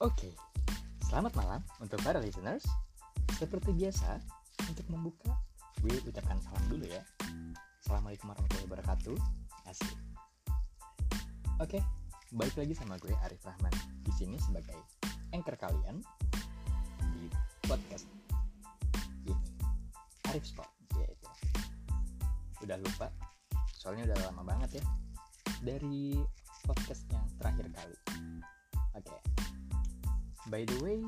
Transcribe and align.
Oke, 0.00 0.32
selamat 1.12 1.36
malam 1.36 1.60
untuk 1.76 2.00
para 2.00 2.16
listeners. 2.24 2.64
Seperti 3.36 3.68
biasa, 3.76 4.16
untuk 4.72 4.88
membuka, 4.88 5.28
gue 5.84 5.92
ucapkan 6.08 6.40
salam 6.40 6.64
dulu 6.72 6.88
ya. 6.88 7.04
Assalamualaikum 7.84 8.32
warahmatullahi 8.32 8.64
wabarakatuh. 8.64 9.16
Asik. 9.68 9.92
Oke, 11.60 11.84
balik 12.32 12.56
lagi 12.56 12.72
sama 12.72 12.96
gue 12.96 13.12
Arif 13.28 13.44
Rahman 13.44 13.76
di 14.00 14.12
sini 14.16 14.40
sebagai 14.40 14.80
anchor 15.36 15.60
kalian 15.60 16.00
di 17.12 17.28
podcast 17.68 18.08
ini. 19.28 19.36
Arif 20.32 20.48
Sport, 20.48 20.96
yaitu. 20.96 21.28
Udah 22.64 22.80
lupa, 22.80 23.12
soalnya 23.76 24.08
udah 24.08 24.32
lama 24.32 24.48
banget 24.48 24.80
ya 24.80 24.84
dari 25.60 26.16
podcast 26.64 27.04
yang 27.12 27.28
By 30.50 30.66
the 30.66 30.82
way, 30.82 30.98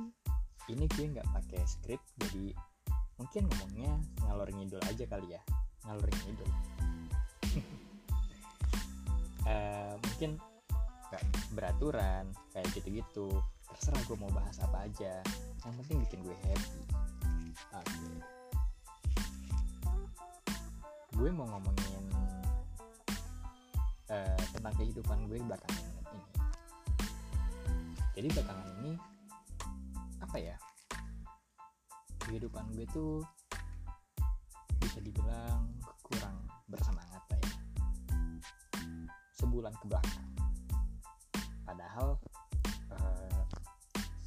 ini 0.71 0.87
gue 0.95 1.19
nggak 1.19 1.27
pakai 1.35 1.67
script, 1.67 2.07
jadi 2.15 2.55
mungkin 3.19 3.51
ngomongnya 3.51 3.99
ngalor 4.23 4.47
ngidul 4.55 4.79
aja 4.87 5.03
kali 5.11 5.35
ya, 5.35 5.43
ngalor 5.85 6.09
ngidul. 6.09 6.51
Eh, 9.43 9.95
mungkin 9.99 10.39
nggak 11.11 11.25
beraturan 11.59 12.31
kayak 12.55 12.63
gitu-gitu. 12.79 13.43
Terserah 13.67 13.99
gue 14.07 14.15
mau 14.15 14.31
bahas 14.31 14.55
apa 14.63 14.87
aja. 14.87 15.19
Yang 15.67 15.75
penting 15.83 15.97
bikin 16.07 16.21
gue 16.23 16.37
happy. 16.47 16.83
Oke. 17.75 18.07
Gue 21.19 21.29
mau 21.35 21.51
ngomongin 21.51 22.05
eh, 24.15 24.43
tentang 24.55 24.79
kehidupan 24.79 25.27
gue 25.27 25.43
belakangan 25.43 25.91
ini. 25.91 26.23
Jadi 28.15 28.27
belakangan 28.31 28.69
ini 28.79 28.95
apa 30.33 30.41
ya? 30.41 30.57
Kehidupan 32.25 32.65
gue 32.73 32.89
tuh 32.89 33.21
bisa 34.81 34.97
dibilang 35.05 35.69
kurang 36.01 36.49
bersemangat 36.73 37.21
lah 37.29 37.37
ya. 37.37 37.53
Sebulan 39.37 39.77
ke 39.77 39.85
belakang. 39.93 40.33
Padahal 41.69 42.17
eh, 42.97 43.45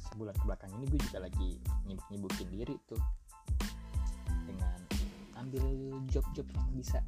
sebulan 0.06 0.38
ke 0.38 0.44
belakang 0.46 0.70
ini 0.78 0.86
gue 0.94 1.00
juga 1.10 1.26
lagi 1.26 1.58
nyibuk-nyibukin 1.90 2.54
diri 2.54 2.78
tuh 2.86 3.02
dengan 4.46 4.78
ambil 5.42 5.66
job-job 6.06 6.46
yang 6.54 6.70
bisa 6.70 7.02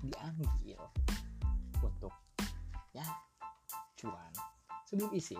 diambil 0.00 0.80
untuk 1.84 2.16
ya 2.96 3.04
cuan 4.00 4.32
sebelum 4.88 5.12
isi 5.12 5.36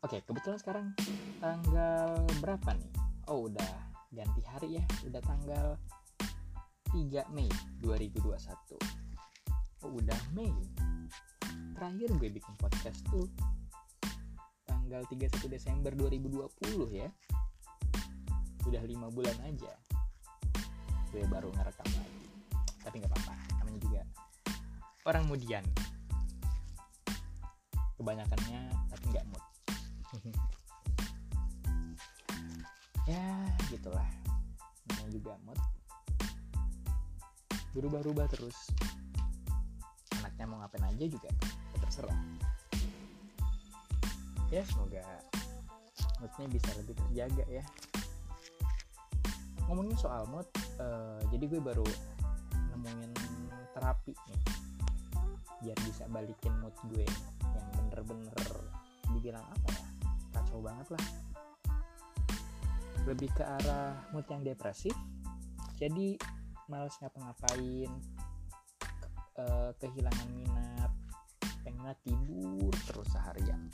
oke 0.00 0.16
kebetulan 0.24 0.58
sekarang 0.60 0.86
tanggal 1.40 2.24
berapa 2.40 2.70
nih? 2.76 2.92
Oh 3.28 3.46
udah 3.46 3.72
ganti 4.10 4.42
hari 4.48 4.80
ya. 4.80 4.84
Udah 5.06 5.22
tanggal 5.22 5.76
3 6.90 7.30
Mei 7.30 7.48
2021 7.84 9.00
oh 9.84 9.96
udah 9.96 10.20
Mei. 10.36 10.52
Terakhir 11.76 12.08
gue 12.20 12.28
bikin 12.28 12.54
podcast 12.60 13.00
tuh 13.08 13.24
tanggal 14.68 15.00
31 15.08 15.48
Desember 15.48 15.92
2020 15.96 16.48
ya. 16.92 17.08
Udah 18.68 18.82
lima 18.84 19.08
bulan 19.08 19.36
aja. 19.48 19.72
Gue 21.08 21.24
baru 21.24 21.48
ngerekam 21.56 21.88
lagi. 21.96 22.26
Tapi 22.84 22.94
nggak 23.00 23.12
apa-apa 23.12 23.34
namanya 23.60 23.80
juga 23.80 24.02
orang 25.08 25.24
mudian. 25.28 25.64
Kebanyakannya 27.96 28.60
tapi 28.88 29.04
nggak 29.12 29.26
mood 29.28 29.49
ya 33.06 33.26
gitulah. 33.70 34.06
Namanya 34.90 35.10
juga 35.10 35.32
mood. 35.46 35.60
Berubah-ubah 37.74 38.26
terus. 38.30 38.58
Anaknya 40.18 40.44
mau 40.50 40.58
ngapain 40.62 40.86
aja 40.90 41.06
juga 41.06 41.30
ya 41.74 41.78
terserah. 41.82 42.20
Ya 44.50 44.62
semoga 44.66 45.02
moodnya 46.18 46.46
bisa 46.50 46.70
lebih 46.78 46.94
terjaga 46.98 47.44
ya. 47.46 47.64
Ngomongin 49.70 49.94
soal 49.94 50.26
mood 50.26 50.46
eh, 50.78 51.20
jadi 51.30 51.44
gue 51.46 51.60
baru 51.62 51.86
nemuin 52.74 53.14
terapi 53.78 54.14
nih. 54.14 54.42
Biar 55.62 55.78
bisa 55.86 56.06
balikin 56.10 56.54
mood 56.58 56.74
gue 56.90 57.06
yang 57.54 57.66
bener-bener 57.78 58.38
dibilang 59.10 59.42
apa 59.42 59.68
ya 59.74 59.89
kacau 60.50 60.66
banget 60.66 60.88
lah. 60.98 61.06
Lebih 63.06 63.30
ke 63.38 63.46
arah 63.46 63.94
mood 64.10 64.26
yang 64.26 64.42
depresif. 64.42 64.90
Jadi 65.78 66.18
males 66.66 66.98
ngapa-ngapain 66.98 67.86
ke- 68.82 69.46
eh, 69.46 69.70
kehilangan 69.78 70.28
minat 70.34 70.90
pengen 71.62 71.94
tidur 72.02 72.74
terus 72.90 73.06
seharian. 73.14 73.70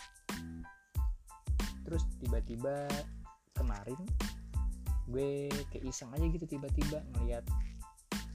Terus 1.88 2.04
tiba-tiba 2.20 2.84
kemarin 3.56 3.96
gue 5.08 5.48
keiseng 5.72 6.12
aja 6.12 6.28
gitu 6.28 6.44
tiba-tiba 6.44 7.00
ngelihat 7.16 7.46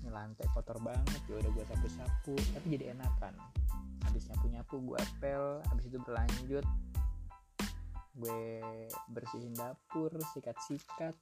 ini 0.01 0.09
lantai 0.09 0.49
kotor 0.57 0.81
banget 0.81 1.21
ya 1.29 1.37
udah 1.37 1.51
gue 1.53 1.65
sapu-sapu 1.69 2.33
tapi 2.57 2.73
jadi 2.73 2.97
enakan. 2.97 3.37
Habis 4.09 4.33
nyapu-nyapu 4.33 4.81
gue 4.81 4.97
apel 4.97 5.61
habis 5.69 5.85
itu 5.85 6.01
berlanjut 6.01 6.65
gue 8.11 8.59
bersihin 9.15 9.55
dapur 9.55 10.11
sikat-sikat 10.35 11.15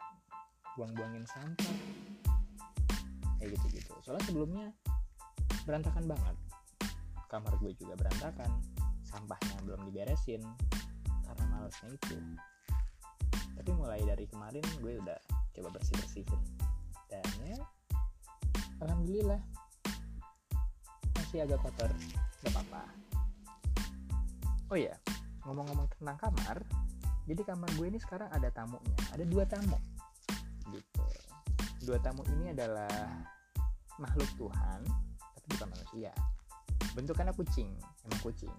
buang-buangin 0.73 1.25
sampah. 1.29 1.77
Kayak 3.37 3.55
gitu-gitu. 3.59 3.93
Soalnya 4.01 4.25
sebelumnya 4.25 4.65
berantakan 5.69 6.05
banget. 6.09 6.35
Kamar 7.29 7.53
gue 7.61 7.71
juga 7.77 7.93
berantakan. 7.99 8.49
Sampahnya 9.05 9.57
belum 9.65 9.85
diberesin 9.89 10.41
karena 11.25 11.45
malesnya 11.53 11.93
itu. 11.93 12.17
Tapi 13.29 13.69
mulai 13.75 14.01
dari 14.05 14.25
kemarin 14.25 14.65
gue 14.81 14.97
udah 15.01 15.19
coba 15.53 15.69
bersih 15.75 15.97
bersihin 15.99 16.41
dan 17.09 17.25
ya 17.41 17.57
alhamdulillah 18.81 19.41
masih 21.17 21.45
agak 21.45 21.59
kotor. 21.61 21.91
Gak 22.39 22.55
apa-apa. 22.55 22.83
Oh 24.69 24.77
ya 24.77 24.95
ngomong-ngomong 25.49 25.89
tentang 25.97 26.17
kamar 26.21 26.61
jadi 27.29 27.45
kamar 27.45 27.69
gue 27.77 27.85
ini 27.93 28.01
sekarang 28.01 28.25
ada 28.33 28.49
tamunya. 28.49 28.97
Ada 29.13 29.21
dua 29.29 29.45
tamu. 29.45 29.77
Gitu. 30.73 31.05
Dua 31.85 32.01
tamu 32.01 32.25
ini 32.33 32.57
adalah 32.57 32.89
makhluk 34.01 34.25
Tuhan 34.33 34.81
tapi 35.37 35.45
bukan 35.53 35.69
manusia. 35.69 36.11
Bentukannya 36.97 37.37
kucing 37.37 37.69
emang 38.09 38.21
kucing. 38.25 38.55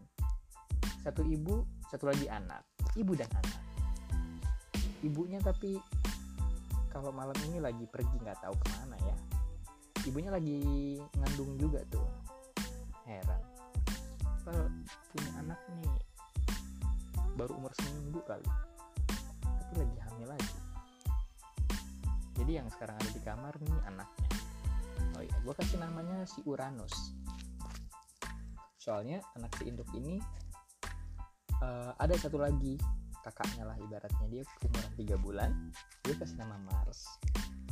Satu 1.02 1.26
ibu 1.26 1.66
satu 1.90 2.06
lagi 2.14 2.30
anak. 2.30 2.62
Ibu 2.94 3.18
dan 3.18 3.26
anak. 3.34 3.62
Ibunya 5.02 5.42
tapi 5.42 5.82
kalau 6.94 7.10
malam 7.10 7.34
ini 7.50 7.58
lagi 7.58 7.90
pergi 7.90 8.22
nggak 8.22 8.38
tahu 8.38 8.54
ke 8.54 8.66
mana 8.78 8.94
ya. 9.02 9.16
Ibunya 10.06 10.30
lagi 10.30 10.62
ngandung 11.18 11.58
juga 11.58 11.82
tuh. 11.90 12.06
Heran. 13.02 13.42
Kalau 14.46 14.70
punya 15.10 15.30
anak 15.42 15.58
nih 15.74 16.09
baru 17.40 17.56
umur 17.56 17.72
seminggu 17.80 18.20
kali. 18.28 18.44
Tapi 19.40 19.72
lagi 19.80 19.96
hamil 20.04 20.28
lagi. 20.28 20.56
Jadi 22.36 22.52
yang 22.52 22.68
sekarang 22.68 23.00
ada 23.00 23.10
di 23.16 23.20
kamar 23.24 23.56
nih 23.64 23.80
anaknya. 23.88 24.28
Oh 25.16 25.24
iya 25.24 25.36
gue 25.40 25.54
kasih 25.56 25.80
namanya 25.80 26.28
si 26.28 26.44
Uranus. 26.44 27.16
Soalnya 28.76 29.24
anak 29.40 29.56
si 29.56 29.72
induk 29.72 29.88
ini 29.96 30.20
eh, 31.64 31.92
ada 31.96 32.12
satu 32.20 32.36
lagi 32.36 32.76
kakaknya 33.24 33.72
lah 33.72 33.76
ibaratnya. 33.80 34.28
Dia 34.28 34.44
umuran 34.68 34.92
3 35.00 35.24
bulan 35.24 35.50
gue 36.04 36.12
kasih 36.20 36.36
nama 36.36 36.60
Mars. 36.60 37.08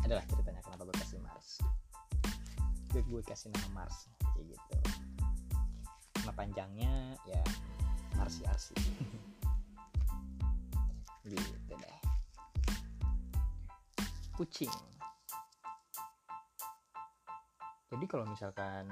Adalah 0.01 0.25
ceritanya 0.33 0.65
kenapa 0.65 0.89
gue 0.89 0.97
kasih 0.97 1.21
Mars. 1.21 1.61
Gue, 2.89 3.05
gue 3.05 3.21
kasih 3.21 3.53
nama 3.53 3.85
Mars 3.85 4.09
kayak 4.33 4.49
gitu. 4.49 4.77
Nama 6.25 6.33
panjangnya 6.33 7.21
ya 7.29 7.45
Marsi 8.17 8.49
Arsi 8.49 8.73
gitu 11.37 11.73
deh. 11.77 11.99
Kucing. 14.33 14.73
Jadi 17.89 18.05
kalau 18.05 18.29
misalkan 18.29 18.85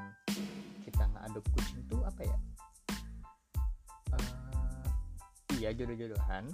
kita 0.83 1.05
ngadop 1.13 1.45
kucing 1.53 1.85
tuh 1.85 2.01
apa 2.03 2.23
ya? 2.25 2.39
Eh, 4.17 4.85
iya 5.61 5.71
jodoh-jodohan. 5.77 6.49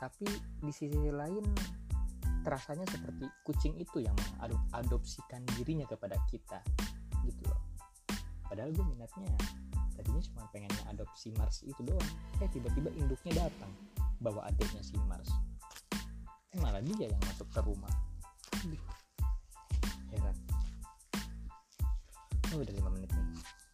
Tapi 0.00 0.26
di 0.58 0.72
sisi 0.72 1.12
lain 1.12 1.44
terasanya 2.42 2.88
seperti 2.90 3.28
kucing 3.46 3.78
itu 3.78 4.02
yang 4.02 4.16
mengadopsikan 4.42 5.46
dirinya 5.54 5.86
kepada 5.86 6.18
kita 6.26 6.58
gitu 7.22 7.44
loh. 7.46 7.60
Padahal 8.48 8.74
gue 8.74 8.82
minatnya 8.82 9.30
tadinya 9.94 10.22
cuma 10.32 10.42
pengen 10.50 10.72
adopsi 10.90 11.30
Mars 11.38 11.62
itu 11.62 11.78
doang. 11.86 12.12
Eh 12.42 12.48
tiba-tiba 12.50 12.90
induknya 12.98 13.46
datang 13.46 13.70
bawa 14.22 14.46
adiknya 14.46 14.80
si 14.80 14.94
Mars. 15.10 15.28
Eh 16.54 16.58
malah 16.62 16.78
dia 16.80 17.10
yang 17.10 17.22
masuk 17.26 17.50
ke 17.50 17.60
rumah. 17.66 17.90
Aduh, 18.62 18.82
heran. 20.14 20.36
Oh 22.54 22.62
udah 22.62 22.74
5 22.74 22.94
menit 22.94 23.10
nih. 23.10 23.26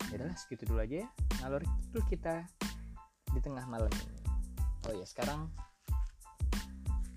Ya 0.09 0.33
segitu 0.41 0.65
dulu 0.65 0.81
aja 0.81 1.05
ya 1.05 1.09
ngalor 1.45 1.61
itu 1.63 2.01
kita 2.09 2.49
di 3.37 3.41
tengah 3.45 3.69
malam 3.69 3.93
ini. 3.93 4.19
Oh 4.89 4.95
ya 4.97 5.05
sekarang 5.05 5.53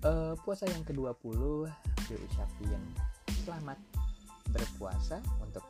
uh, 0.04 0.34
puasa 0.44 0.68
yang 0.68 0.84
ke-20 0.84 1.40
diucapin 2.10 2.82
selamat 3.48 3.78
berpuasa 4.52 5.24
untuk 5.40 5.64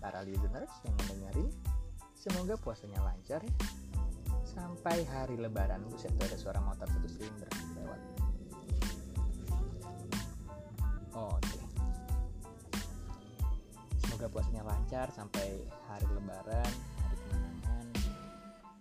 para 0.00 0.24
listeners 0.24 0.72
yang 0.82 0.94
mendengarin 1.04 1.50
semoga 2.16 2.54
puasanya 2.58 3.02
lancar 3.02 3.42
ya 3.42 3.54
sampai 4.52 5.08
hari 5.08 5.40
lebaran 5.40 5.80
buset 5.88 6.12
tuh 6.20 6.28
ada 6.28 6.36
suara 6.36 6.60
motor 6.60 6.84
satu 6.84 7.08
silinder 7.08 7.48
lewat. 7.80 8.00
Oh, 11.16 11.32
oke. 11.32 11.40
Okay. 11.44 11.60
semoga 14.00 14.38
puasanya 14.38 14.62
lancar 14.62 15.08
sampai 15.10 15.66
hari 15.88 16.06
lebaran 16.12 16.72
hari 17.00 17.16
kemenangan. 17.26 17.86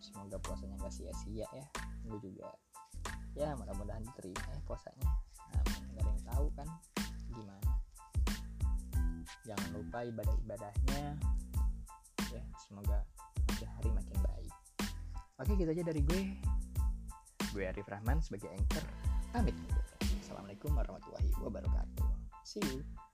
Semoga 0.03 0.37
puasanya 0.43 0.75
gak 0.83 0.93
sia-sia 0.93 1.47
ya. 1.49 1.65
Gue 2.05 2.19
juga 2.19 2.51
ya 3.31 3.55
mudah-mudahan 3.55 4.03
diterima 4.03 4.43
ya 4.51 4.59
puasanya. 4.67 5.07
Nah, 5.55 5.63
nggak 5.65 6.03
ada 6.03 6.11
yang 6.11 6.23
tahu 6.27 6.47
kan 6.53 6.67
gimana. 7.31 7.71
Jangan 9.47 9.69
lupa 9.71 9.99
ibadah-ibadahnya. 10.03 11.03
Ya 12.31 12.43
semoga 12.67 13.03
oke 15.41 15.57
gitu 15.57 15.69
aja 15.73 15.83
dari 15.83 16.01
gue. 16.05 16.21
Gue 17.51 17.63
Arif 17.65 17.89
Rahman 17.89 18.21
sebagai 18.21 18.53
anchor. 18.53 18.85
Pamit. 19.33 19.57
Assalamualaikum 20.21 20.71
warahmatullahi 20.77 21.29
wabarakatuh. 21.41 22.05
See 22.45 22.61
you 22.61 23.10